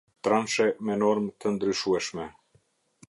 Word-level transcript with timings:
Transhe 0.27 0.65
me 0.89 0.95
Normë 1.03 1.35
të 1.45 1.53
Ndryshueshme. 1.59 2.27